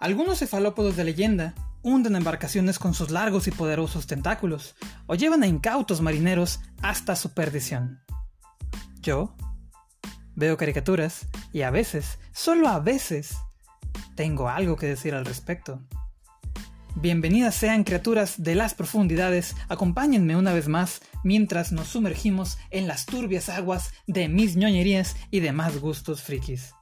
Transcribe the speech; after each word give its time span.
Algunos 0.00 0.38
cefalópodos 0.38 0.94
de 0.94 1.02
leyenda 1.02 1.54
hunden 1.82 2.14
embarcaciones 2.14 2.78
con 2.78 2.94
sus 2.94 3.10
largos 3.10 3.48
y 3.48 3.50
poderosos 3.50 4.06
tentáculos 4.06 4.76
o 5.06 5.16
llevan 5.16 5.42
a 5.42 5.48
incautos 5.48 6.00
marineros 6.00 6.60
hasta 6.82 7.16
su 7.16 7.34
perdición. 7.34 8.00
Yo 9.00 9.34
veo 10.36 10.56
caricaturas 10.56 11.26
y 11.52 11.62
a 11.62 11.70
veces, 11.70 12.20
solo 12.32 12.68
a 12.68 12.78
veces, 12.78 13.36
tengo 14.14 14.48
algo 14.48 14.76
que 14.76 14.86
decir 14.86 15.14
al 15.14 15.24
respecto. 15.24 15.82
Bienvenidas 16.94 17.56
sean 17.56 17.82
criaturas 17.82 18.42
de 18.42 18.54
las 18.54 18.74
profundidades, 18.74 19.56
acompáñenme 19.68 20.36
una 20.36 20.52
vez 20.52 20.68
más 20.68 21.00
mientras 21.24 21.72
nos 21.72 21.88
sumergimos 21.88 22.58
en 22.70 22.86
las 22.86 23.04
turbias 23.04 23.48
aguas 23.48 23.92
de 24.06 24.28
mis 24.28 24.56
ñoñerías 24.56 25.16
y 25.32 25.40
demás 25.40 25.78
gustos 25.78 26.22
frikis. 26.22 26.72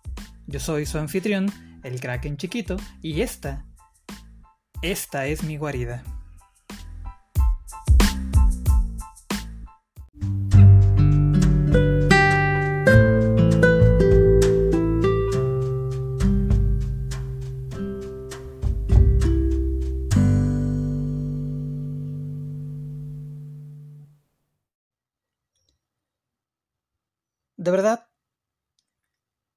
Yo 0.47 0.61
soy 0.61 0.87
su 0.87 0.99
anfitrión, 0.99 1.51
el 1.87 2.01
Kraken 2.01 2.37
chiquito, 2.37 2.77
y 3.03 3.23
esta, 3.23 3.65
esta 4.83 5.27
es 5.27 5.43
mi 5.43 5.57
guarida. 5.57 6.03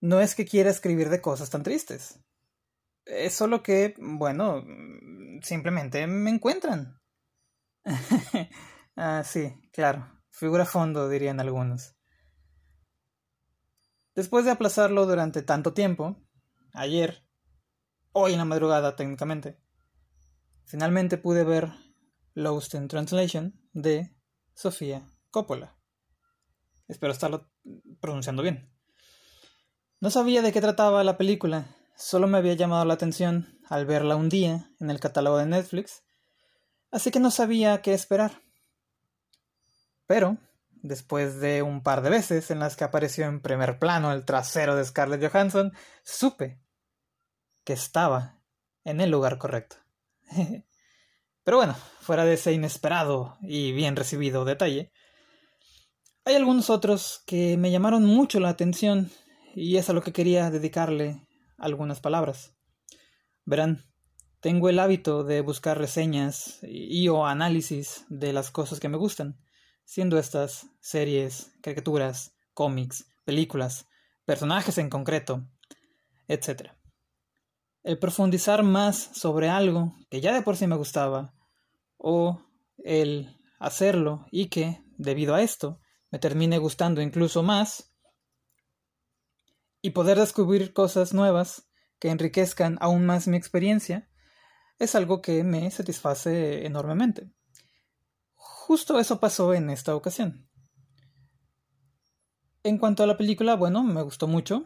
No 0.09 0.19
es 0.21 0.33
que 0.33 0.45
quiera 0.45 0.71
escribir 0.71 1.09
de 1.09 1.21
cosas 1.21 1.51
tan 1.51 1.61
tristes. 1.61 2.19
Es 3.05 3.35
solo 3.35 3.61
que, 3.61 3.93
bueno, 3.99 4.65
simplemente 5.43 6.07
me 6.07 6.31
encuentran. 6.31 6.99
ah, 8.95 9.23
sí, 9.23 9.53
claro. 9.71 10.11
Figura 10.31 10.65
fondo, 10.65 11.09
dirían 11.09 11.39
algunos. 11.39 11.95
Después 14.15 14.45
de 14.45 14.51
aplazarlo 14.51 15.05
durante 15.05 15.43
tanto 15.43 15.73
tiempo, 15.73 16.17
ayer, 16.73 17.23
hoy 18.11 18.33
en 18.33 18.39
la 18.39 18.45
madrugada 18.45 18.95
técnicamente, 18.95 19.61
finalmente 20.65 21.19
pude 21.19 21.43
ver 21.43 21.71
Lost 22.33 22.73
in 22.73 22.87
Translation 22.87 23.61
de 23.73 24.15
Sofía 24.55 25.07
Coppola. 25.29 25.77
Espero 26.87 27.13
estarlo 27.13 27.51
pronunciando 28.01 28.41
bien. 28.41 28.78
No 30.01 30.09
sabía 30.09 30.41
de 30.41 30.53
qué 30.53 30.61
trataba 30.61 31.03
la 31.03 31.17
película, 31.17 31.75
solo 31.97 32.25
me 32.27 32.37
había 32.37 32.53
llamado 32.53 32.85
la 32.85 32.93
atención 32.93 33.59
al 33.67 33.85
verla 33.85 34.15
un 34.15 34.29
día 34.29 34.71
en 34.79 34.89
el 34.89 35.01
catálogo 35.01 35.37
de 35.37 35.45
Netflix, 35.45 36.03
así 36.89 37.11
que 37.11 37.19
no 37.19 37.31
sabía 37.31 37.81
qué 37.81 37.93
esperar. 37.93 38.41
Pero, 40.07 40.37
después 40.69 41.41
de 41.41 41.63
un 41.63 41.83
par 41.83 42.01
de 42.01 42.11
veces 42.11 42.49
en 42.49 42.59
las 42.59 42.77
que 42.77 42.85
apareció 42.85 43.25
en 43.25 43.41
primer 43.41 43.77
plano 43.77 44.13
el 44.13 44.23
trasero 44.23 44.77
de 44.77 44.85
Scarlett 44.85 45.29
Johansson, 45.29 45.73
supe 46.03 46.61
que 47.65 47.73
estaba 47.73 48.39
en 48.85 49.01
el 49.01 49.11
lugar 49.11 49.37
correcto. 49.37 49.75
Pero 51.43 51.57
bueno, 51.57 51.75
fuera 51.99 52.23
de 52.23 52.35
ese 52.35 52.53
inesperado 52.53 53.37
y 53.41 53.73
bien 53.73 53.97
recibido 53.97 54.45
detalle, 54.45 54.93
hay 56.23 56.35
algunos 56.35 56.69
otros 56.69 57.21
que 57.25 57.57
me 57.57 57.69
llamaron 57.69 58.05
mucho 58.05 58.39
la 58.39 58.47
atención 58.47 59.11
y 59.59 59.75
es 59.75 59.89
a 59.89 59.93
lo 59.93 60.01
que 60.01 60.13
quería 60.13 60.49
dedicarle 60.49 61.27
algunas 61.57 61.99
palabras. 61.99 62.55
Verán, 63.43 63.83
tengo 64.39 64.69
el 64.69 64.79
hábito 64.79 65.25
de 65.25 65.41
buscar 65.41 65.77
reseñas 65.77 66.59
y 66.63 67.09
o 67.09 67.25
análisis 67.25 68.05
de 68.07 68.31
las 68.31 68.51
cosas 68.51 68.79
que 68.79 68.87
me 68.87 68.95
gustan, 68.97 69.37
siendo 69.83 70.17
estas 70.17 70.67
series, 70.79 71.51
caricaturas, 71.61 72.37
cómics, 72.53 73.05
películas, 73.25 73.85
personajes 74.23 74.77
en 74.77 74.89
concreto, 74.89 75.45
etc. 76.29 76.71
El 77.83 77.99
profundizar 77.99 78.63
más 78.63 79.09
sobre 79.13 79.49
algo 79.49 79.93
que 80.09 80.21
ya 80.21 80.33
de 80.33 80.41
por 80.41 80.55
sí 80.55 80.67
me 80.67 80.77
gustaba, 80.77 81.33
o 81.97 82.41
el 82.77 83.37
hacerlo 83.59 84.25
y 84.31 84.45
que, 84.47 84.81
debido 84.97 85.35
a 85.35 85.41
esto, 85.41 85.81
me 86.11 86.19
termine 86.19 86.59
gustando 86.59 87.01
incluso 87.01 87.43
más, 87.43 87.88
y 89.81 89.91
poder 89.91 90.19
descubrir 90.19 90.73
cosas 90.73 91.13
nuevas 91.13 91.69
que 91.99 92.09
enriquezcan 92.09 92.77
aún 92.81 93.05
más 93.05 93.27
mi 93.27 93.37
experiencia, 93.37 94.09
es 94.77 94.95
algo 94.95 95.21
que 95.21 95.43
me 95.43 95.69
satisface 95.71 96.65
enormemente. 96.65 97.31
Justo 98.35 98.99
eso 98.99 99.19
pasó 99.19 99.53
en 99.53 99.69
esta 99.69 99.95
ocasión. 99.95 100.49
En 102.63 102.77
cuanto 102.77 103.03
a 103.03 103.07
la 103.07 103.17
película, 103.17 103.55
bueno, 103.55 103.83
me 103.83 104.01
gustó 104.01 104.27
mucho. 104.27 104.65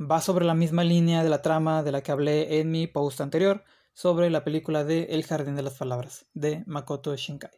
Va 0.00 0.20
sobre 0.20 0.44
la 0.44 0.54
misma 0.54 0.84
línea 0.84 1.22
de 1.22 1.28
la 1.28 1.42
trama 1.42 1.82
de 1.82 1.92
la 1.92 2.02
que 2.02 2.12
hablé 2.12 2.60
en 2.60 2.70
mi 2.70 2.86
post 2.86 3.20
anterior 3.20 3.64
sobre 3.92 4.30
la 4.30 4.44
película 4.44 4.84
de 4.84 5.04
El 5.10 5.24
Jardín 5.24 5.56
de 5.56 5.62
las 5.62 5.74
Palabras, 5.74 6.26
de 6.32 6.64
Makoto 6.66 7.14
Shinkai. 7.14 7.50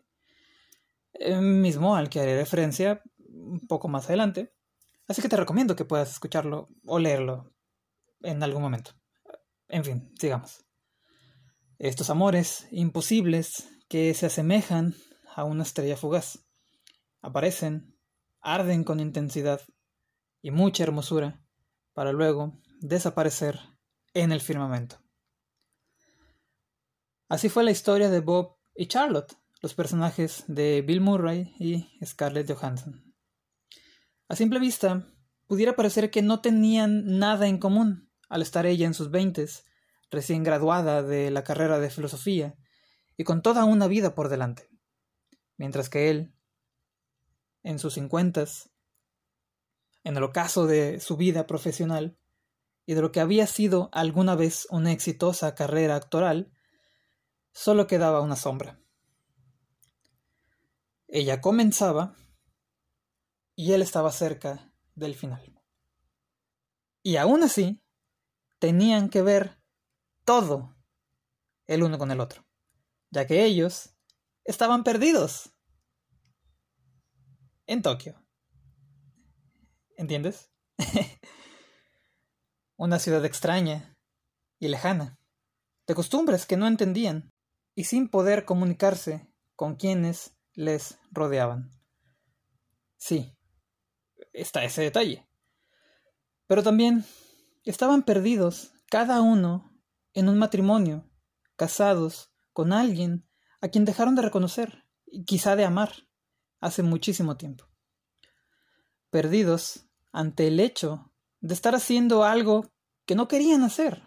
El 1.13 1.43
mismo 1.43 1.95
al 1.95 2.09
que 2.09 2.21
haré 2.21 2.37
referencia 2.37 3.03
un 3.19 3.61
poco 3.69 3.89
más 3.89 4.07
adelante. 4.07 4.53
Así 5.13 5.21
que 5.21 5.29
te 5.29 5.37
recomiendo 5.37 5.77
que 5.77 5.85
puedas 5.85 6.11
escucharlo 6.11 6.71
o 6.87 6.99
leerlo 6.99 7.53
en 8.23 8.43
algún 8.43 8.63
momento. 8.63 8.93
En 9.69 9.85
fin, 9.85 10.11
sigamos. 10.19 10.65
Estos 11.79 12.09
amores 12.09 12.67
imposibles 12.71 13.69
que 13.91 14.15
se 14.15 14.25
asemejan 14.25 14.95
a 15.37 15.45
una 15.45 15.65
estrella 15.65 15.99
fugaz 15.99 16.39
aparecen, 17.21 17.95
arden 18.41 18.85
con 18.85 19.01
intensidad 19.01 19.61
y 20.41 20.51
mucha 20.51 20.83
hermosura 20.83 21.45
para 21.93 22.13
luego 22.13 22.59
desaparecer 22.81 23.61
en 24.15 24.33
el 24.33 24.41
firmamento. 24.41 24.97
Así 27.29 27.51
fue 27.51 27.65
la 27.65 27.71
historia 27.71 28.09
de 28.09 28.21
Bob 28.21 28.57
y 28.75 28.87
Charlotte, 28.87 29.37
los 29.61 29.75
personajes 29.75 30.45
de 30.47 30.81
Bill 30.81 31.03
Murray 31.03 31.55
y 31.59 31.91
Scarlett 32.03 32.51
Johansson. 32.51 33.12
A 34.33 34.35
simple 34.35 34.59
vista, 34.59 35.07
pudiera 35.47 35.77
parecer 35.77 36.11
que 36.11 36.23
no 36.23 36.41
tenían 36.41 37.19
nada 37.19 37.49
en 37.49 37.59
común 37.59 38.11
al 38.31 38.41
estar 38.41 38.65
ella 38.65 38.87
en 38.87 38.95
sus 38.95 39.11
veintes, 39.11 39.67
recién 40.11 40.43
graduada 40.43 41.03
de 41.03 41.31
la 41.31 41.45
carrera 41.45 41.79
de 41.81 41.91
filosofía 41.91 42.57
y 43.19 43.25
con 43.25 43.43
toda 43.43 43.67
una 43.67 43.89
vida 43.89 44.15
por 44.15 44.31
delante, 44.31 44.71
mientras 45.59 45.91
que 45.91 46.09
él, 46.09 46.35
en 47.63 47.79
sus 47.79 47.93
cincuentas, 47.93 48.71
en 50.03 50.17
el 50.17 50.23
ocaso 50.23 50.67
de 50.67 50.99
su 50.99 51.19
vida 51.19 51.47
profesional 51.47 52.17
y 52.87 52.95
de 52.95 53.03
lo 53.03 53.13
que 53.13 53.21
había 53.21 53.47
sido 53.47 53.91
alguna 53.93 54.35
vez 54.35 54.67
una 54.71 54.93
exitosa 54.93 55.55
carrera 55.55 55.95
actoral, 55.95 56.51
solo 57.53 57.87
quedaba 57.87 58.23
una 58.23 58.37
sombra. 58.37 58.81
Ella 61.07 61.43
comenzaba 61.43 62.17
y 63.55 63.73
él 63.73 63.83
estaba 63.83 64.11
cerca 64.13 64.73
del 64.95 65.15
final. 65.15 65.61
Y 67.03 67.17
aún 67.17 67.43
así, 67.43 67.83
tenían 68.59 69.09
que 69.09 69.23
ver 69.23 69.59
todo 70.25 70.77
el 71.67 71.83
uno 71.83 71.99
con 71.99 72.11
el 72.11 72.21
otro, 72.21 72.47
ya 73.11 73.27
que 73.27 73.45
ellos 73.45 73.97
estaban 74.45 74.85
perdidos 74.85 75.53
en 77.67 77.83
Tokio. 77.83 78.23
¿Entiendes? 79.97 80.51
Una 82.77 82.99
ciudad 82.99 83.25
extraña 83.25 83.97
y 84.59 84.69
lejana, 84.69 85.19
de 85.87 85.95
costumbres 85.95 86.47
que 86.47 86.57
no 86.57 86.67
entendían 86.67 87.33
y 87.75 87.85
sin 87.85 88.09
poder 88.09 88.45
comunicarse 88.45 89.29
con 89.57 89.77
quienes 89.77 90.37
les 90.55 90.99
rodeaban. 91.11 91.71
Sí, 92.97 93.37
está 94.33 94.65
ese 94.65 94.83
detalle. 94.83 95.27
Pero 96.47 96.63
también 96.63 97.05
estaban 97.65 98.03
perdidos, 98.03 98.73
cada 98.91 99.21
uno, 99.21 99.73
en 100.15 100.29
un 100.29 100.39
matrimonio, 100.39 101.09
casados 101.57 102.33
con 102.53 102.73
alguien 102.73 103.27
a 103.61 103.69
quien 103.69 103.85
dejaron 103.85 104.15
de 104.15 104.23
reconocer 104.23 104.85
y 105.07 105.25
quizá 105.25 105.57
de 105.57 105.65
amar 105.65 105.93
hace 106.61 106.83
muchísimo 106.83 107.37
tiempo. 107.37 107.67
Perdidos 109.11 109.87
ante 110.13 110.49
el 110.49 110.61
hecho 110.61 111.13
de 111.41 111.55
estar 111.55 111.75
haciendo 111.75 112.25
algo 112.25 112.71
que 113.07 113.15
no 113.15 113.29
querían 113.29 113.63
hacer 113.63 114.03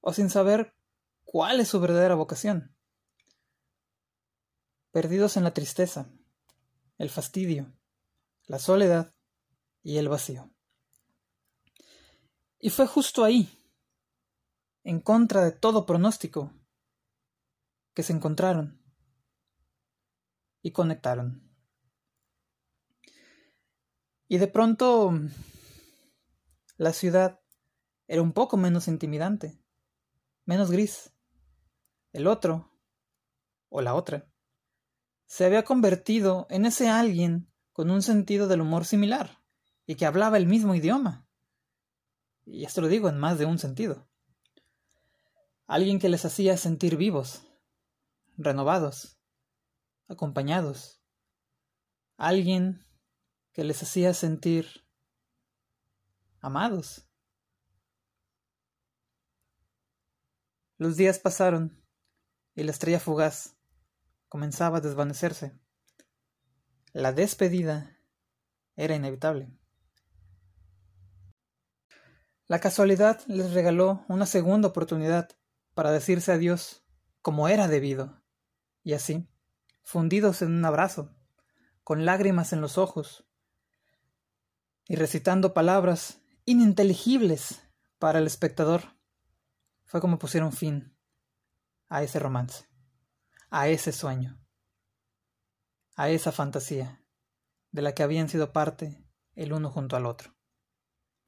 o 0.00 0.12
sin 0.12 0.30
saber 0.30 0.74
cuál 1.24 1.60
es 1.60 1.68
su 1.68 1.80
verdadera 1.80 2.14
vocación 2.14 2.78
perdidos 4.90 5.36
en 5.36 5.44
la 5.44 5.52
tristeza, 5.52 6.10
el 6.98 7.10
fastidio, 7.10 7.72
la 8.46 8.58
soledad 8.58 9.14
y 9.82 9.98
el 9.98 10.08
vacío. 10.08 10.50
Y 12.58 12.70
fue 12.70 12.86
justo 12.86 13.24
ahí, 13.24 13.48
en 14.82 15.00
contra 15.00 15.44
de 15.44 15.52
todo 15.52 15.86
pronóstico, 15.86 16.52
que 17.94 18.02
se 18.02 18.12
encontraron 18.12 18.82
y 20.62 20.72
conectaron. 20.72 21.48
Y 24.26 24.38
de 24.38 24.48
pronto 24.48 25.12
la 26.76 26.92
ciudad 26.92 27.40
era 28.08 28.22
un 28.22 28.32
poco 28.32 28.56
menos 28.56 28.88
intimidante, 28.88 29.60
menos 30.44 30.70
gris. 30.70 31.12
El 32.12 32.26
otro, 32.26 32.72
o 33.68 33.82
la 33.82 33.94
otra, 33.94 34.30
se 35.26 35.44
había 35.44 35.64
convertido 35.64 36.46
en 36.50 36.66
ese 36.66 36.88
alguien 36.88 37.52
con 37.72 37.90
un 37.90 38.02
sentido 38.02 38.48
del 38.48 38.62
humor 38.62 38.84
similar 38.84 39.37
y 39.88 39.96
que 39.96 40.04
hablaba 40.04 40.36
el 40.36 40.46
mismo 40.46 40.74
idioma. 40.74 41.26
Y 42.44 42.66
esto 42.66 42.82
lo 42.82 42.88
digo 42.88 43.08
en 43.08 43.18
más 43.18 43.38
de 43.38 43.46
un 43.46 43.58
sentido. 43.58 44.06
Alguien 45.66 45.98
que 45.98 46.10
les 46.10 46.26
hacía 46.26 46.58
sentir 46.58 46.98
vivos, 46.98 47.42
renovados, 48.36 49.18
acompañados. 50.06 51.02
Alguien 52.18 52.84
que 53.52 53.64
les 53.64 53.82
hacía 53.82 54.12
sentir 54.12 54.86
amados. 56.40 57.08
Los 60.76 60.98
días 60.98 61.18
pasaron 61.18 61.82
y 62.54 62.62
la 62.62 62.72
estrella 62.72 63.00
fugaz 63.00 63.56
comenzaba 64.28 64.78
a 64.78 64.80
desvanecerse. 64.82 65.58
La 66.92 67.12
despedida 67.12 67.98
era 68.76 68.94
inevitable. 68.94 69.57
La 72.48 72.60
casualidad 72.60 73.20
les 73.26 73.52
regaló 73.52 74.06
una 74.08 74.24
segunda 74.24 74.68
oportunidad 74.68 75.28
para 75.74 75.92
decirse 75.92 76.32
adiós 76.32 76.82
como 77.20 77.46
era 77.46 77.68
debido, 77.68 78.22
y 78.82 78.94
así, 78.94 79.28
fundidos 79.82 80.40
en 80.40 80.52
un 80.52 80.64
abrazo, 80.64 81.14
con 81.84 82.06
lágrimas 82.06 82.54
en 82.54 82.62
los 82.62 82.78
ojos, 82.78 83.26
y 84.86 84.96
recitando 84.96 85.52
palabras 85.52 86.22
ininteligibles 86.46 87.60
para 87.98 88.18
el 88.18 88.26
espectador, 88.26 88.96
fue 89.84 90.00
como 90.00 90.18
pusieron 90.18 90.52
fin 90.52 90.96
a 91.90 92.02
ese 92.02 92.18
romance, 92.18 92.66
a 93.50 93.68
ese 93.68 93.92
sueño, 93.92 94.40
a 95.96 96.08
esa 96.08 96.32
fantasía 96.32 97.04
de 97.72 97.82
la 97.82 97.92
que 97.92 98.02
habían 98.02 98.30
sido 98.30 98.54
parte 98.54 99.04
el 99.34 99.52
uno 99.52 99.68
junto 99.68 99.96
al 99.96 100.06
otro, 100.06 100.34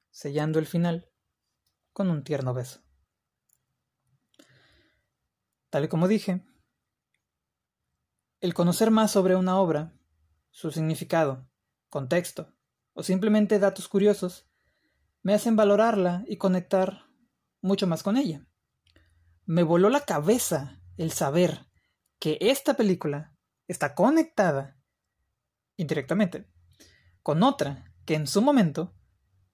sellando 0.08 0.58
el 0.58 0.66
final 0.66 1.09
con 2.00 2.10
un 2.10 2.24
tierno 2.24 2.54
beso. 2.54 2.80
Tal 5.68 5.84
y 5.84 5.88
como 5.88 6.08
dije, 6.08 6.42
el 8.40 8.54
conocer 8.54 8.90
más 8.90 9.10
sobre 9.10 9.36
una 9.36 9.58
obra, 9.58 9.92
su 10.50 10.70
significado, 10.70 11.46
contexto 11.90 12.54
o 12.94 13.02
simplemente 13.02 13.58
datos 13.58 13.86
curiosos 13.86 14.48
me 15.22 15.34
hacen 15.34 15.56
valorarla 15.56 16.24
y 16.26 16.38
conectar 16.38 17.04
mucho 17.60 17.86
más 17.86 18.02
con 18.02 18.16
ella. 18.16 18.46
Me 19.44 19.62
voló 19.62 19.90
la 19.90 20.06
cabeza 20.06 20.80
el 20.96 21.12
saber 21.12 21.66
que 22.18 22.38
esta 22.40 22.78
película 22.78 23.36
está 23.68 23.94
conectada 23.94 24.80
indirectamente 25.76 26.50
con 27.22 27.42
otra 27.42 27.92
que 28.06 28.14
en 28.14 28.26
su 28.26 28.40
momento 28.40 28.94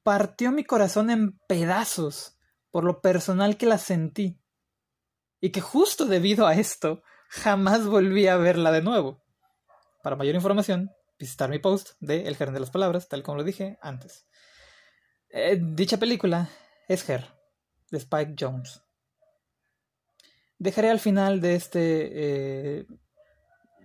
partió 0.04 0.52
mi 0.52 0.62
corazón 0.62 1.10
en 1.10 1.40
pedazos 1.49 2.35
por 2.76 2.84
lo 2.84 3.00
personal 3.00 3.56
que 3.56 3.64
la 3.64 3.78
sentí 3.78 4.38
y 5.40 5.49
que 5.49 5.62
justo 5.62 6.05
debido 6.05 6.46
a 6.46 6.56
esto 6.56 7.02
jamás 7.31 7.87
volví 7.87 8.26
a 8.26 8.37
verla 8.37 8.70
de 8.70 8.82
nuevo. 8.82 9.25
Para 10.02 10.14
mayor 10.14 10.34
información, 10.34 10.90
visitar 11.19 11.49
mi 11.49 11.58
post 11.58 11.93
de 12.00 12.28
El 12.28 12.37
Jardín 12.37 12.52
de 12.52 12.61
las 12.61 12.70
Palabras, 12.70 13.08
tal 13.08 13.23
como 13.23 13.38
lo 13.38 13.44
dije 13.44 13.78
antes. 13.81 14.26
Eh, 15.31 15.58
dicha 15.58 15.96
película 15.96 16.50
es 16.87 17.08
Her, 17.08 17.25
de 17.90 17.96
Spike 17.96 18.34
Jones. 18.38 18.82
Dejaré 20.58 20.90
al 20.90 21.00
final 21.00 21.40
de 21.40 21.55
este 21.55 22.81
eh, 22.81 22.87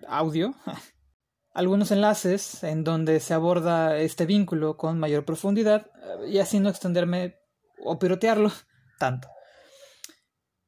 audio 0.05 0.53
algunos 1.53 1.91
enlaces 1.91 2.61
en 2.65 2.83
donde 2.83 3.21
se 3.21 3.33
aborda 3.33 3.97
este 3.99 4.25
vínculo 4.25 4.75
con 4.75 4.99
mayor 4.99 5.23
profundidad 5.23 5.89
y 6.27 6.39
así 6.39 6.59
no 6.59 6.67
extenderme 6.67 7.39
o 7.85 7.97
pirotearlo 7.97 8.51
tanto. 9.01 9.27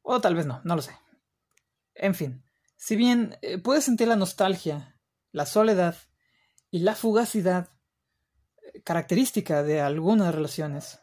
O 0.01 0.19
tal 0.19 0.33
vez 0.35 0.45
no, 0.47 0.59
no 0.63 0.75
lo 0.75 0.81
sé. 0.81 0.97
En 1.93 2.15
fin, 2.15 2.43
si 2.75 2.95
bien 2.95 3.37
eh, 3.41 3.59
puedes 3.59 3.85
sentir 3.85 4.07
la 4.07 4.15
nostalgia, 4.15 4.99
la 5.31 5.45
soledad 5.45 5.95
y 6.71 6.79
la 6.79 6.95
fugacidad 6.95 7.69
eh, 8.73 8.81
característica 8.81 9.61
de 9.61 9.81
algunas 9.81 10.33
relaciones 10.33 10.99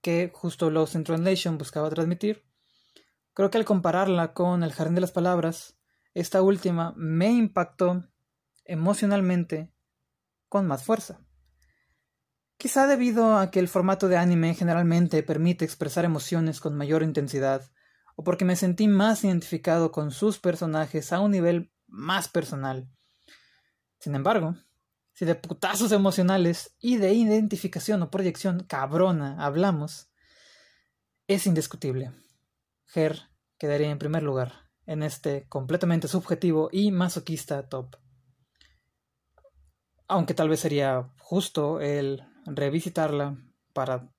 que 0.00 0.30
justo 0.32 0.70
Lost 0.70 0.94
in 0.94 1.02
Translation 1.02 1.58
buscaba 1.58 1.90
transmitir, 1.90 2.44
creo 3.34 3.50
que 3.50 3.58
al 3.58 3.64
compararla 3.64 4.32
con 4.32 4.62
El 4.62 4.72
Jardín 4.72 4.94
de 4.94 5.00
las 5.00 5.12
Palabras, 5.12 5.76
esta 6.14 6.40
última 6.40 6.94
me 6.96 7.30
impactó 7.30 8.04
emocionalmente 8.64 9.72
con 10.48 10.68
más 10.68 10.84
fuerza. 10.84 11.27
Quizá 12.58 12.88
debido 12.88 13.38
a 13.38 13.52
que 13.52 13.60
el 13.60 13.68
formato 13.68 14.08
de 14.08 14.16
anime 14.16 14.52
generalmente 14.52 15.22
permite 15.22 15.64
expresar 15.64 16.04
emociones 16.04 16.60
con 16.60 16.76
mayor 16.76 17.04
intensidad, 17.04 17.70
o 18.16 18.24
porque 18.24 18.44
me 18.44 18.56
sentí 18.56 18.88
más 18.88 19.22
identificado 19.22 19.92
con 19.92 20.10
sus 20.10 20.40
personajes 20.40 21.12
a 21.12 21.20
un 21.20 21.30
nivel 21.30 21.72
más 21.86 22.26
personal. 22.28 22.90
Sin 24.00 24.16
embargo, 24.16 24.56
si 25.14 25.24
de 25.24 25.36
putazos 25.36 25.92
emocionales 25.92 26.74
y 26.80 26.96
de 26.96 27.12
identificación 27.12 28.02
o 28.02 28.10
proyección 28.10 28.64
cabrona 28.64 29.36
hablamos, 29.38 30.10
es 31.28 31.46
indiscutible. 31.46 32.12
Ger 32.86 33.20
quedaría 33.56 33.90
en 33.90 33.98
primer 33.98 34.24
lugar 34.24 34.68
en 34.86 35.04
este 35.04 35.46
completamente 35.48 36.08
subjetivo 36.08 36.70
y 36.72 36.90
masoquista 36.90 37.68
top. 37.68 37.96
Aunque 40.08 40.34
tal 40.34 40.48
vez 40.48 40.58
sería 40.58 41.12
justo 41.18 41.80
el 41.80 42.24
revisitarla 42.48 43.36
para 43.72 44.12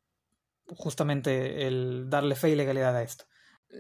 justamente 0.76 1.68
el 1.68 2.10
darle 2.10 2.36
fe 2.36 2.50
y 2.50 2.56
legalidad 2.56 2.96
a 2.96 3.04
esto. 3.04 3.26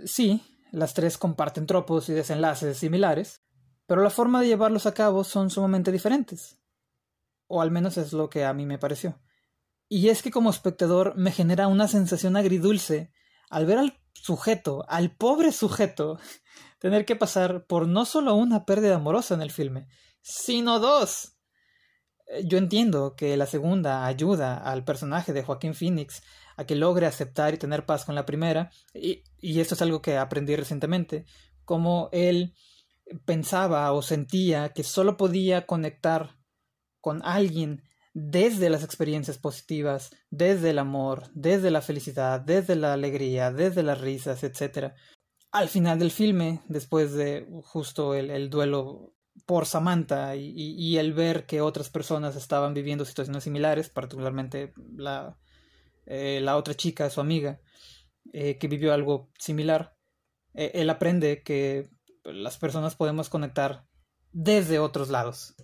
Sí, 0.06 0.41
las 0.72 0.94
tres 0.94 1.18
comparten 1.18 1.65
tropos 1.65 2.10
y 2.10 2.13
desenlaces 2.13 2.77
similares, 2.77 3.41
pero 3.86 4.03
la 4.03 4.10
forma 4.10 4.41
de 4.41 4.48
llevarlos 4.48 4.86
a 4.86 4.94
cabo 4.94 5.24
son 5.24 5.50
sumamente 5.50 5.91
diferentes. 5.91 6.60
O 7.48 7.62
al 7.62 7.72
menos 7.72 7.98
es 7.98 8.13
lo 8.13 8.29
que 8.29 8.46
a 8.46 8.53
mí 8.53 8.65
me 8.65 8.77
pareció. 8.77 9.20
Y 9.88 10.10
es 10.10 10.22
que 10.22 10.29
como 10.29 10.51
espectador 10.51 11.15
me 11.15 11.32
genera 11.32 11.68
una 11.68 11.88
sensación 11.88 12.38
agridulce 12.38 13.12
al 13.50 13.65
ver 13.65 13.79
al 13.79 14.00
sujeto, 14.13 14.86
al 14.88 15.15
pobre 15.15 15.51
sujeto, 15.51 16.20
tener 16.79 17.06
que 17.06 17.15
pasar 17.15 17.65
por 17.65 17.88
no 17.88 18.06
solo 18.06 18.36
una 18.36 18.65
pérdida 18.65 18.96
amorosa 18.96 19.34
en 19.34 19.41
el 19.41 19.51
filme, 19.51 19.88
sino 20.22 20.79
dos. 20.79 21.38
Eh, 22.30 22.44
yo 22.46 22.58
entiendo 22.58 23.16
que 23.16 23.36
la 23.38 23.46
segunda 23.46 24.06
ayuda 24.06 24.58
al 24.58 24.84
personaje 24.84 25.34
de 25.34 25.44
Joaquín 25.44 25.74
Phoenix 25.74 26.22
a 26.58 26.66
que 26.66 26.76
logre 26.76 27.06
aceptar 27.06 27.54
y 27.54 27.58
tener 27.58 27.86
paz 27.86 28.06
con 28.06 28.16
la 28.16 28.26
primera, 28.26 28.72
y, 28.94 29.24
y 29.40 29.60
esto 29.60 29.76
es 29.76 29.82
algo 29.82 30.02
que 30.02 30.18
aprendí 30.18 30.56
recientemente, 30.56 31.26
como 31.66 32.10
él 32.12 32.54
pensaba 33.26 33.92
o 33.94 34.02
sentía 34.02 34.70
que 34.70 34.84
solo 34.84 35.18
podía 35.18 35.66
conectar 35.66 36.38
con 37.02 37.22
alguien 37.24 37.84
desde 38.14 38.70
las 38.70 38.84
experiencias 38.84 39.38
positivas, 39.38 40.12
desde 40.30 40.72
el 40.72 40.80
amor, 40.80 41.30
desde 41.34 41.72
la 41.72 41.82
felicidad, 41.82 42.42
desde 42.42 42.76
la 42.76 42.94
alegría, 42.94 43.52
desde 43.52 43.84
las 43.84 44.02
risas, 44.02 44.44
etc. 44.44 44.94
Al 45.52 45.70
final 45.70 46.00
del 46.00 46.12
filme, 46.12 46.62
después 46.68 47.14
de 47.14 47.48
justo 47.64 48.14
el, 48.14 48.30
el 48.30 48.50
duelo 48.50 49.14
por 49.46 49.65
Samantha 49.65 50.36
y, 50.36 50.98
el 50.98 51.13
ver 51.13 51.46
que 51.46 51.62
otras 51.62 51.89
personas 51.89 52.36
estaban 52.36 52.74
viviendo 52.74 53.05
situaciones 53.05 53.43
similares, 53.43 53.89
particularmente 53.89 54.74
la, 54.96 55.38
eh, 56.05 56.39
la 56.41 56.58
otra 56.58 56.74
chica, 56.74 57.10
su 57.10 57.22
amiga, 57.22 57.60
eh, 58.34 58.58
que 58.58 58.67
vivió 58.67 58.93
algo 58.93 59.29
similar, 59.38 59.96
eh, 60.53 60.72
él 60.75 60.89
aprende 60.89 61.43
que 61.43 61.89
las 62.24 62.58
personas 62.58 62.96
podemos 62.96 63.29
conectar 63.29 63.88
desde 64.31 64.79
otros 64.79 65.10
lados, 65.10 65.55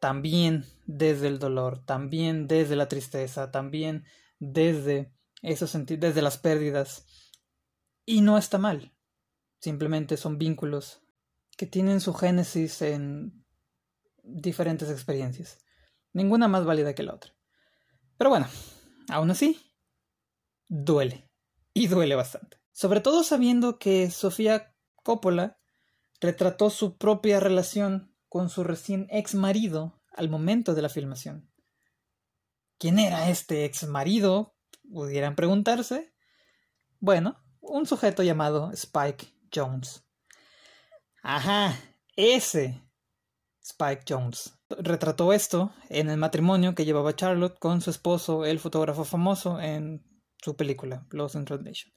también 0.00 0.64
desde 0.86 1.28
el 1.28 1.38
dolor, 1.38 1.84
también 1.84 2.46
desde 2.46 2.76
la 2.76 2.88
tristeza, 2.88 3.50
también 3.50 4.04
desde 4.38 5.12
esos 5.42 5.72
desde 5.86 6.22
las 6.22 6.38
pérdidas. 6.38 7.06
Y 8.04 8.20
no 8.22 8.38
está 8.38 8.58
mal, 8.58 8.94
simplemente 9.60 10.16
son 10.16 10.38
vínculos 10.38 11.02
que 11.60 11.66
tienen 11.66 12.00
su 12.00 12.14
génesis 12.14 12.80
en 12.80 13.44
diferentes 14.22 14.88
experiencias, 14.88 15.58
ninguna 16.14 16.48
más 16.48 16.64
válida 16.64 16.94
que 16.94 17.02
la 17.02 17.12
otra. 17.12 17.36
Pero 18.16 18.30
bueno, 18.30 18.48
aún 19.10 19.30
así, 19.30 19.60
duele, 20.68 21.28
y 21.74 21.88
duele 21.88 22.14
bastante. 22.14 22.56
Sobre 22.72 23.02
todo 23.02 23.22
sabiendo 23.24 23.78
que 23.78 24.10
Sofía 24.10 24.74
Coppola 25.02 25.58
retrató 26.18 26.70
su 26.70 26.96
propia 26.96 27.40
relación 27.40 28.16
con 28.30 28.48
su 28.48 28.64
recién 28.64 29.06
ex 29.10 29.34
marido 29.34 30.00
al 30.14 30.30
momento 30.30 30.74
de 30.74 30.80
la 30.80 30.88
filmación. 30.88 31.52
¿Quién 32.78 32.98
era 32.98 33.28
este 33.28 33.66
ex 33.66 33.86
marido? 33.86 34.56
Pudieran 34.90 35.36
preguntarse. 35.36 36.14
Bueno, 37.00 37.36
un 37.60 37.84
sujeto 37.84 38.22
llamado 38.22 38.72
Spike 38.72 39.34
Jones. 39.54 40.06
Ajá, 41.22 41.78
ese 42.16 42.82
Spike 43.62 44.04
Jones. 44.08 44.58
Retrató 44.70 45.32
esto 45.32 45.72
en 45.88 46.08
el 46.08 46.16
matrimonio 46.16 46.74
que 46.74 46.84
llevaba 46.84 47.14
Charlotte 47.14 47.58
con 47.58 47.80
su 47.80 47.90
esposo, 47.90 48.44
el 48.46 48.58
fotógrafo 48.58 49.04
famoso, 49.04 49.60
en 49.60 50.02
su 50.42 50.56
película, 50.56 51.06
Lost 51.10 51.34
in 51.34 51.44
Translation. 51.44 51.92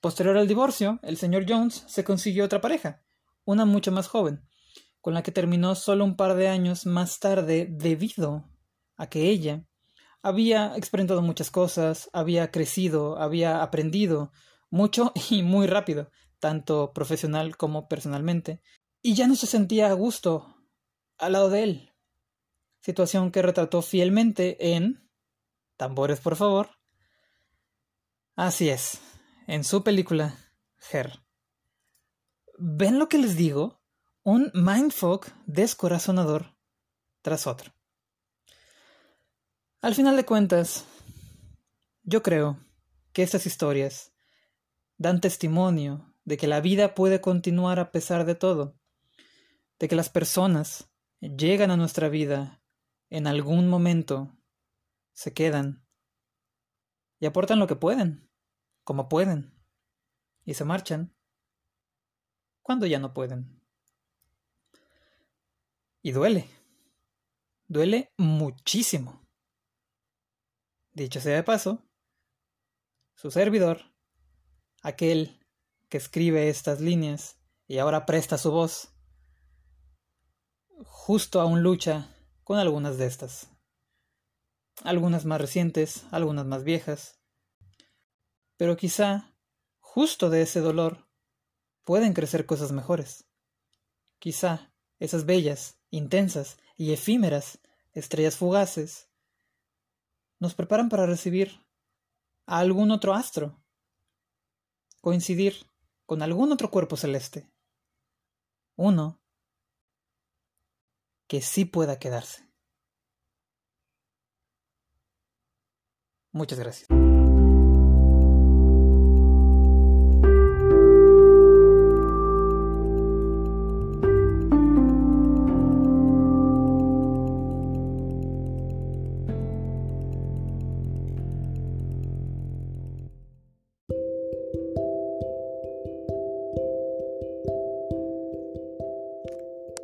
Posterior 0.00 0.36
al 0.36 0.48
divorcio, 0.48 0.98
el 1.02 1.16
señor 1.16 1.46
Jones 1.48 1.84
se 1.86 2.04
consiguió 2.04 2.44
otra 2.44 2.60
pareja, 2.60 3.02
una 3.44 3.64
mucho 3.64 3.92
más 3.92 4.08
joven, 4.08 4.46
con 5.00 5.14
la 5.14 5.22
que 5.22 5.32
terminó 5.32 5.74
solo 5.74 6.04
un 6.04 6.16
par 6.16 6.34
de 6.34 6.48
años 6.48 6.84
más 6.84 7.18
tarde 7.18 7.66
debido 7.70 8.44
a 8.96 9.08
que 9.08 9.30
ella 9.30 9.64
había 10.22 10.76
experimentado 10.76 11.22
muchas 11.22 11.50
cosas, 11.50 12.10
había 12.12 12.50
crecido, 12.50 13.18
había 13.18 13.62
aprendido 13.62 14.32
mucho 14.70 15.12
y 15.30 15.42
muy 15.42 15.66
rápido, 15.66 16.10
tanto 16.40 16.92
profesional 16.92 17.56
como 17.56 17.88
personalmente, 17.88 18.60
y 19.02 19.14
ya 19.14 19.28
no 19.28 19.36
se 19.36 19.46
sentía 19.46 19.88
a 19.88 19.92
gusto 19.92 20.56
al 21.18 21.32
lado 21.32 21.50
de 21.50 21.62
él. 21.62 21.92
Situación 22.80 23.30
que 23.30 23.42
retrató 23.42 23.82
fielmente 23.82 24.74
en... 24.74 25.08
Tambores, 25.76 26.20
por 26.20 26.36
favor. 26.36 26.70
Así 28.36 28.68
es, 28.68 29.00
en 29.46 29.64
su 29.64 29.82
película 29.82 30.36
Her. 30.90 31.20
¿Ven 32.58 32.98
lo 32.98 33.08
que 33.08 33.18
les 33.18 33.36
digo? 33.36 33.80
Un 34.22 34.50
mindfuck 34.52 35.28
descorazonador 35.46 36.56
tras 37.22 37.46
otro. 37.46 37.72
Al 39.80 39.94
final 39.94 40.16
de 40.16 40.26
cuentas, 40.26 40.84
yo 42.02 42.22
creo 42.22 42.58
que 43.12 43.22
estas 43.22 43.46
historias 43.46 44.12
dan 44.98 45.22
testimonio 45.22 46.09
de 46.24 46.36
que 46.36 46.46
la 46.46 46.60
vida 46.60 46.94
puede 46.94 47.20
continuar 47.20 47.78
a 47.78 47.90
pesar 47.90 48.24
de 48.24 48.34
todo, 48.34 48.78
de 49.78 49.88
que 49.88 49.96
las 49.96 50.08
personas 50.08 50.90
llegan 51.20 51.70
a 51.70 51.76
nuestra 51.76 52.08
vida 52.08 52.62
en 53.08 53.26
algún 53.26 53.68
momento, 53.68 54.36
se 55.12 55.34
quedan 55.34 55.84
y 57.18 57.26
aportan 57.26 57.58
lo 57.58 57.66
que 57.66 57.76
pueden, 57.76 58.30
como 58.84 59.08
pueden, 59.08 59.54
y 60.44 60.54
se 60.54 60.64
marchan 60.64 61.14
cuando 62.62 62.86
ya 62.86 62.98
no 62.98 63.12
pueden. 63.12 63.60
Y 66.02 66.12
duele, 66.12 66.48
duele 67.66 68.12
muchísimo. 68.16 69.26
Dicho 70.92 71.20
sea 71.20 71.36
de 71.36 71.42
paso, 71.42 71.84
su 73.14 73.30
servidor, 73.30 73.94
aquel 74.82 75.39
que 75.90 75.98
escribe 75.98 76.48
estas 76.48 76.80
líneas 76.80 77.36
y 77.66 77.78
ahora 77.78 78.06
presta 78.06 78.38
su 78.38 78.50
voz, 78.50 78.94
justo 80.84 81.40
aún 81.40 81.62
lucha 81.62 82.08
con 82.44 82.58
algunas 82.58 82.96
de 82.96 83.06
estas. 83.06 83.50
Algunas 84.82 85.26
más 85.26 85.40
recientes, 85.40 86.04
algunas 86.10 86.46
más 86.46 86.64
viejas. 86.64 87.20
Pero 88.56 88.76
quizá, 88.76 89.34
justo 89.80 90.30
de 90.30 90.42
ese 90.42 90.60
dolor, 90.60 91.08
pueden 91.84 92.14
crecer 92.14 92.46
cosas 92.46 92.72
mejores. 92.72 93.26
Quizá 94.18 94.72
esas 94.98 95.26
bellas, 95.26 95.78
intensas 95.90 96.56
y 96.76 96.92
efímeras 96.92 97.58
estrellas 97.92 98.36
fugaces 98.36 99.08
nos 100.38 100.54
preparan 100.54 100.88
para 100.88 101.04
recibir 101.04 101.66
a 102.46 102.60
algún 102.60 102.90
otro 102.90 103.12
astro, 103.12 103.62
coincidir 105.00 105.69
con 106.10 106.22
algún 106.22 106.50
otro 106.50 106.72
cuerpo 106.72 106.96
celeste, 106.96 107.48
uno 108.74 109.20
que 111.28 111.40
sí 111.40 111.64
pueda 111.64 112.00
quedarse. 112.00 112.50
Muchas 116.32 116.58
gracias. 116.58 116.99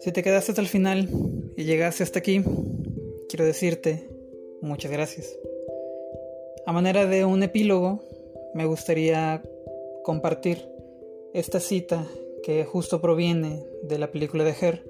Si 0.01 0.13
te 0.13 0.23
quedaste 0.23 0.53
hasta 0.53 0.61
el 0.61 0.69
final 0.69 1.09
y 1.57 1.65
llegaste 1.65 2.03
hasta 2.03 2.19
aquí, 2.19 2.43
quiero 3.29 3.45
decirte 3.45 4.09
muchas 4.61 4.93
gracias. 4.93 5.37
A 6.67 6.73
manera 6.73 7.07
de 7.07 7.25
un 7.25 7.43
epílogo, 7.43 8.03
me 8.55 8.67
gustaría 8.67 9.43
compartir 10.05 10.69
esta 11.33 11.61
cita 11.61 12.07
que 12.43 12.65
justo 12.65 13.01
proviene 13.01 13.65
de 13.83 13.99
la 13.99 14.11
película 14.11 14.45
de 14.45 14.55
Her. 14.61 14.85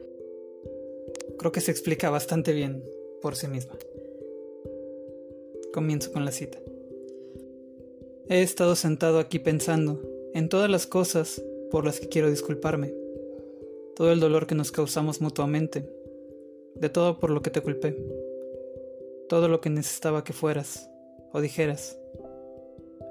Creo 1.38 1.52
que 1.52 1.60
se 1.60 1.70
explica 1.70 2.10
bastante 2.10 2.52
bien 2.52 2.82
por 3.22 3.36
sí 3.36 3.46
misma. 3.46 3.78
Comienzo 5.72 6.12
con 6.12 6.24
la 6.24 6.32
cita. 6.32 6.58
He 8.28 8.42
estado 8.42 8.74
sentado 8.74 9.18
aquí 9.18 9.38
pensando 9.38 10.02
en 10.34 10.48
todas 10.48 10.68
las 10.68 10.86
cosas 10.86 11.42
por 11.70 11.84
las 11.84 12.00
que 12.00 12.08
quiero 12.08 12.28
disculparme 12.28 13.05
todo 13.96 14.12
el 14.12 14.20
dolor 14.20 14.46
que 14.46 14.54
nos 14.54 14.72
causamos 14.72 15.22
mutuamente, 15.22 15.90
de 16.74 16.90
todo 16.90 17.18
por 17.18 17.30
lo 17.30 17.40
que 17.40 17.48
te 17.48 17.62
culpé, 17.62 17.96
todo 19.26 19.48
lo 19.48 19.62
que 19.62 19.70
necesitaba 19.70 20.22
que 20.22 20.34
fueras 20.34 20.90
o 21.32 21.40
dijeras. 21.40 21.98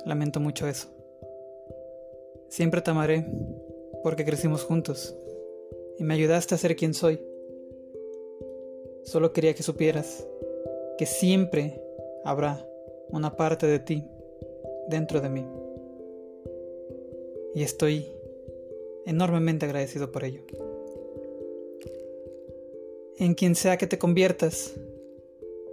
Lamento 0.06 0.40
mucho 0.40 0.68
eso. 0.68 0.88
Siempre 2.50 2.82
te 2.82 2.92
amaré 2.92 3.26
porque 4.04 4.26
crecimos 4.26 4.64
juntos 4.64 5.18
y 5.98 6.04
me 6.04 6.14
ayudaste 6.14 6.54
a 6.54 6.60
ser 6.60 6.76
quien 6.76 6.94
soy. 6.94 7.20
Solo 9.06 9.34
quería 9.34 9.56
que 9.56 9.64
supieras 9.64 10.28
que 11.00 11.08
siempre 11.08 11.82
habrá 12.24 12.64
una 13.10 13.36
parte 13.36 13.66
de 13.66 13.80
ti 13.80 14.04
dentro 14.88 15.20
de 15.20 15.30
mí. 15.30 15.46
Y 17.56 17.64
estoy 17.64 18.06
enormemente 19.08 19.66
agradecido 19.66 20.12
por 20.12 20.24
ello 20.24 20.44
en 23.18 23.34
quien 23.34 23.56
sea 23.56 23.78
que 23.78 23.88
te 23.88 23.98
conviertas 23.98 24.74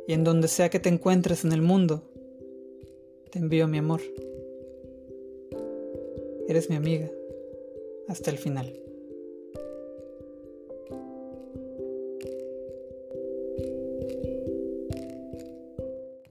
y 0.07 0.13
en 0.13 0.25
donde 0.25 0.49
sea 0.49 0.71
que 0.71 0.81
te 0.81 0.89
encuentres 0.89 1.45
en 1.45 1.53
el 1.53 1.63
mundo, 1.63 2.03
te 3.31 3.39
envío 3.39 3.69
mi 3.69 3.79
amor. 3.79 4.01
Eres 6.49 6.69
mi 6.69 6.77
amiga 6.77 7.11
hasta 8.09 8.31
el 8.31 8.39
final. 8.39 8.82